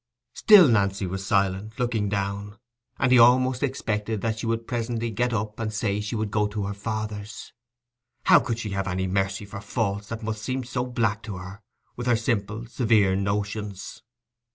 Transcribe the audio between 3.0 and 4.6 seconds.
he almost expected that she